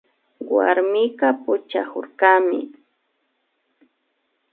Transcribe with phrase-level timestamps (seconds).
[0.53, 2.61] Warmika puchakurkami